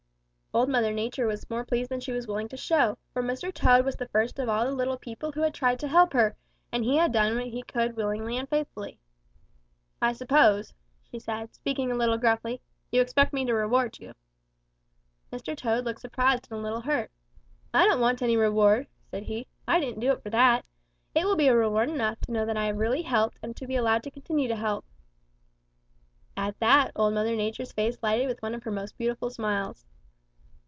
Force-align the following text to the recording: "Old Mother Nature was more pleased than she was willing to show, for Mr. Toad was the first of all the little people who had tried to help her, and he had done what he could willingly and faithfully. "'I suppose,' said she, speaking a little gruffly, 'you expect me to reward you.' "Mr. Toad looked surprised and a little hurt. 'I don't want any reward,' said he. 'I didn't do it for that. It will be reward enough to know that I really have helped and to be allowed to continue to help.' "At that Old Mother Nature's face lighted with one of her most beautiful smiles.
"Old 0.53 0.67
Mother 0.67 0.91
Nature 0.91 1.27
was 1.27 1.49
more 1.49 1.63
pleased 1.63 1.89
than 1.89 2.01
she 2.01 2.11
was 2.11 2.27
willing 2.27 2.49
to 2.49 2.57
show, 2.57 2.97
for 3.13 3.23
Mr. 3.23 3.53
Toad 3.53 3.85
was 3.85 3.95
the 3.95 4.09
first 4.09 4.37
of 4.37 4.49
all 4.49 4.65
the 4.65 4.73
little 4.73 4.97
people 4.97 5.31
who 5.31 5.39
had 5.39 5.53
tried 5.53 5.79
to 5.79 5.87
help 5.87 6.11
her, 6.11 6.35
and 6.73 6.83
he 6.83 6.97
had 6.97 7.13
done 7.13 7.37
what 7.37 7.45
he 7.47 7.63
could 7.63 7.95
willingly 7.95 8.35
and 8.35 8.49
faithfully. 8.49 8.99
"'I 10.01 10.11
suppose,' 10.11 10.73
said 11.17 11.47
she, 11.47 11.53
speaking 11.53 11.89
a 11.89 11.95
little 11.95 12.17
gruffly, 12.17 12.59
'you 12.91 12.99
expect 12.99 13.31
me 13.31 13.45
to 13.45 13.53
reward 13.53 13.97
you.' 13.99 14.13
"Mr. 15.31 15.55
Toad 15.55 15.85
looked 15.85 16.01
surprised 16.01 16.49
and 16.51 16.59
a 16.59 16.61
little 16.63 16.81
hurt. 16.81 17.11
'I 17.73 17.85
don't 17.85 18.01
want 18.01 18.21
any 18.21 18.35
reward,' 18.35 18.87
said 19.09 19.23
he. 19.23 19.47
'I 19.69 19.79
didn't 19.79 20.01
do 20.01 20.11
it 20.11 20.21
for 20.21 20.31
that. 20.31 20.65
It 21.15 21.23
will 21.25 21.37
be 21.37 21.47
reward 21.49 21.89
enough 21.89 22.19
to 22.19 22.31
know 22.33 22.45
that 22.45 22.57
I 22.57 22.67
really 22.67 23.03
have 23.03 23.09
helped 23.11 23.39
and 23.41 23.55
to 23.55 23.65
be 23.67 23.77
allowed 23.77 24.03
to 24.03 24.11
continue 24.11 24.49
to 24.49 24.57
help.' 24.57 24.83
"At 26.35 26.59
that 26.59 26.91
Old 26.97 27.13
Mother 27.13 27.37
Nature's 27.37 27.71
face 27.71 28.03
lighted 28.03 28.27
with 28.27 28.41
one 28.41 28.53
of 28.53 28.63
her 28.63 28.71
most 28.71 28.97
beautiful 28.97 29.29
smiles. 29.29 29.85